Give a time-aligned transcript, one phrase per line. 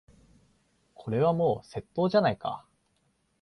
[0.95, 2.65] これはもう窃盗じゃないか。